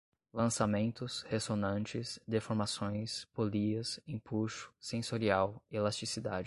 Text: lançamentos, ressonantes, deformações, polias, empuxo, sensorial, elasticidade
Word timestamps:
lançamentos, 0.33 1.21
ressonantes, 1.23 2.19
deformações, 2.27 3.25
polias, 3.33 3.99
empuxo, 4.07 4.71
sensorial, 4.79 5.61
elasticidade 5.69 6.39